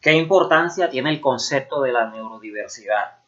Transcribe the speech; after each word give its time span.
¿Qué 0.00 0.14
importancia 0.14 0.88
tiene 0.88 1.10
el 1.10 1.20
concepto 1.20 1.82
de 1.82 1.92
la 1.92 2.10
neurodiversidad? 2.10 3.18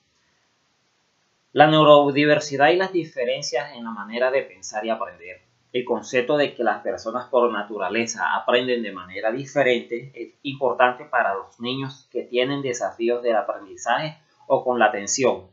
La 1.53 1.67
neurodiversidad 1.67 2.71
y 2.71 2.77
las 2.77 2.93
diferencias 2.93 3.77
en 3.77 3.85
la 3.85 3.91
manera 3.91 4.31
de 4.31 4.41
pensar 4.41 4.83
y 4.87 4.89
aprender. 4.89 5.43
El 5.75 5.85
concepto 5.85 6.39
de 6.39 6.55
que 6.55 6.65
las 6.65 6.83
personas 6.83 7.29
por 7.29 7.53
naturaleza 7.53 8.35
aprenden 8.35 8.83
de 8.83 8.91
manera 8.91 9.31
diferente 9.31 10.13
es 10.15 10.33
importante 10.45 11.05
para 11.05 11.35
los 11.35 11.61
niños 11.61 12.09
que 12.11 12.23
tienen 12.23 12.63
desafíos 12.63 13.23
del 13.23 13.37
aprendizaje 13.37 14.17
o 14.47 14.65
con 14.65 14.79
la 14.79 14.87
atención. 14.87 15.49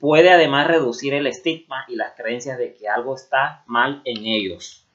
Puede 0.00 0.32
además 0.32 0.66
reducir 0.66 1.14
el 1.14 1.28
estigma 1.28 1.84
y 1.86 1.94
las 1.94 2.14
creencias 2.16 2.58
de 2.58 2.74
que 2.74 2.88
algo 2.88 3.14
está 3.14 3.62
mal 3.66 4.02
en 4.04 4.26
ellos. 4.26 4.88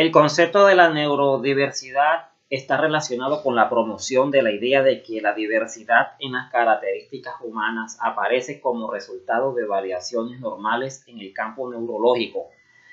El 0.00 0.12
concepto 0.12 0.64
de 0.64 0.74
la 0.74 0.88
neurodiversidad 0.88 2.30
está 2.48 2.78
relacionado 2.78 3.42
con 3.42 3.54
la 3.54 3.68
promoción 3.68 4.30
de 4.30 4.40
la 4.40 4.50
idea 4.50 4.82
de 4.82 5.02
que 5.02 5.20
la 5.20 5.34
diversidad 5.34 6.12
en 6.20 6.32
las 6.32 6.50
características 6.50 7.34
humanas 7.42 7.98
aparece 8.00 8.62
como 8.62 8.90
resultado 8.90 9.52
de 9.52 9.66
variaciones 9.66 10.40
normales 10.40 11.04
en 11.06 11.20
el 11.20 11.34
campo 11.34 11.70
neurológico. 11.70 12.46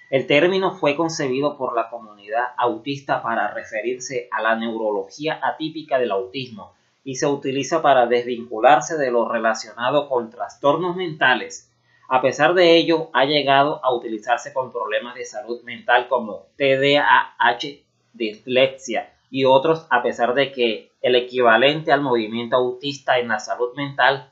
El 0.10 0.28
término 0.28 0.76
fue 0.76 0.98
concebido 0.98 1.58
por 1.58 1.78
la 1.78 1.90
comunidad 1.90 2.44
autista 2.58 3.24
para 3.24 3.54
referirse 3.54 4.28
a 4.30 4.42
la 4.42 4.58
neurología 4.58 5.40
atípica 5.42 6.00
del 6.00 6.12
autismo 6.12 6.74
y 7.06 7.16
se 7.16 7.26
utiliza 7.26 7.82
para 7.82 8.08
desvincularse 8.08 8.98
de 8.98 9.12
lo 9.12 9.30
relacionado 9.30 10.10
con 10.10 10.30
trastornos 10.30 10.98
mentales 10.98 11.72
a 12.10 12.22
pesar 12.22 12.54
de 12.54 12.78
ello, 12.78 13.10
ha 13.14 13.26
llegado 13.26 13.84
a 13.84 13.94
utilizarse 13.94 14.54
con 14.54 14.72
problemas 14.72 15.16
de 15.16 15.26
salud 15.26 15.62
mental 15.64 16.08
como 16.08 16.48
TDAH, 16.56 17.84
dislexia 18.14 19.14
y 19.30 19.46
otros, 19.46 19.86
a 19.90 20.02
pesar 20.02 20.34
de 20.34 20.52
que 20.52 20.92
el 21.02 21.16
equivalente 21.16 21.92
al 21.92 22.02
movimiento 22.02 22.56
autista 22.56 23.20
en 23.20 23.28
la 23.28 23.40
salud 23.40 23.76
mental, 23.76 24.32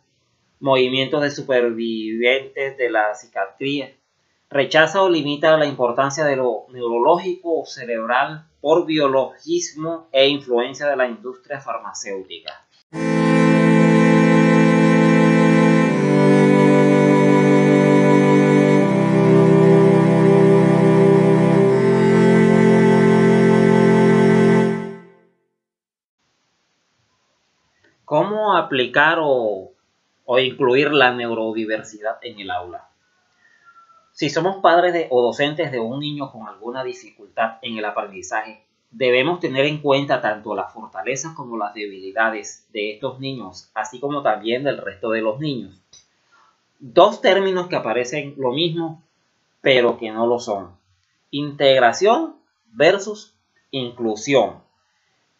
movimientos 0.59 1.22
de 1.22 1.31
supervivientes 1.31 2.78
de 2.78 2.90
la 2.90 3.14
psiquiatría, 3.14 3.94
rechaza 4.50 5.02
o 5.02 5.09
limita 5.09 5.58
la 5.58 5.66
importancia 5.66 6.23
de 6.23 6.38
lo 6.38 6.66
neurológico 6.70 7.62
o 7.62 7.66
cerebral 7.66 8.46
por 8.62 8.86
biologismo 8.86 10.08
e 10.12 10.28
influencia 10.30 10.88
de 10.88 10.96
la 10.96 11.08
industria 11.08 11.59
farmacéutica. 11.59 12.64
¿Cómo 28.06 28.56
aplicar 28.56 29.17
o, 29.20 29.72
incluir 30.39 30.92
la 30.92 31.11
neurodiversidad 31.11 32.20
en 32.22 32.39
el 32.39 32.52
aula? 32.52 32.88
Si 34.12 34.30
somos 34.30 34.58
padres 34.58 35.08
o 35.09 35.23
docentes 35.23 35.72
de 35.72 35.80
un 35.80 36.00
niño 36.00 36.31
con 36.31 36.47
alguna 36.47 36.84
dificultad 36.84 37.58
en 37.64 37.78
el 37.78 37.86
aprendizaje, 37.86 38.64
debemos 38.92 39.39
tener 39.39 39.66
en 39.66 39.80
cuenta 39.80 40.22
tanto 40.22 40.53
las 40.53 40.72
fortalezas 40.72 41.34
como 41.34 41.58
las 41.58 41.73
debilidades 41.73 42.67
de 42.72 42.94
estos 42.94 43.20
niños, 43.20 43.72
así 43.73 44.00
como 44.00 44.22
también 44.22 44.64
del 44.64 44.78
resto 44.78 45.09
de 45.09 45.22
los 45.22 45.40
niños. 45.40 45.81
Dos 46.79 47.22
términos 47.22 47.68
que 47.68 47.75
aparecen 47.75 48.35
lo 48.38 48.52
mismo, 48.52 49.02
pero 49.62 49.97
que 49.97 50.12
no 50.12 50.28
lo 50.28 50.40
son. 50.40 50.69
Integración 51.31 52.35
versus 52.72 53.34
inclusión. 53.72 54.65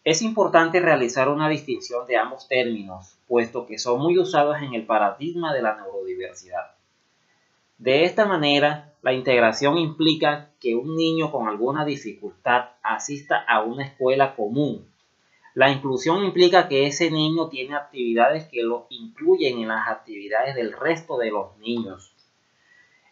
Es 0.06 0.22
importante 0.22 0.78
realizar 0.78 1.28
una 1.28 1.48
distinción 1.48 2.06
de 2.06 2.16
ambos 2.16 2.46
términos, 2.46 3.18
puesto 3.26 3.66
que 3.66 3.76
son 3.76 3.98
muy 3.98 4.16
usados 4.20 4.56
en 4.62 4.72
el 4.72 4.86
paradigma 4.86 5.52
de 5.52 5.62
la 5.62 5.74
neurodiversidad. 5.74 6.76
De 7.78 8.04
esta 8.04 8.24
manera, 8.24 8.92
la 9.02 9.12
integración 9.12 9.78
implica 9.78 10.50
que 10.60 10.76
un 10.76 10.94
niño 10.94 11.32
con 11.32 11.48
alguna 11.48 11.84
dificultad 11.84 12.66
asista 12.84 13.44
a 13.48 13.64
una 13.64 13.84
escuela 13.84 14.36
común. 14.36 14.86
La 15.54 15.72
inclusión 15.72 16.22
implica 16.22 16.68
que 16.68 16.86
ese 16.86 17.10
niño 17.10 17.48
tiene 17.48 17.74
actividades 17.74 18.46
que 18.46 18.62
lo 18.62 18.86
incluyen 18.90 19.58
en 19.58 19.66
las 19.66 19.88
actividades 19.88 20.54
del 20.54 20.72
resto 20.72 21.18
de 21.18 21.32
los 21.32 21.58
niños. 21.58 22.12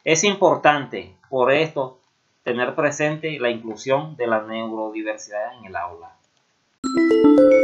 Es 0.04 0.22
importante, 0.22 1.16
por 1.28 1.50
esto, 1.50 1.98
tener 2.44 2.76
presente 2.76 3.36
la 3.40 3.50
inclusión 3.50 4.14
de 4.14 4.28
la 4.28 4.42
neurodiversidad 4.42 5.58
en 5.58 5.64
el 5.64 5.74
aula. 5.74 6.14
Música 6.94 7.63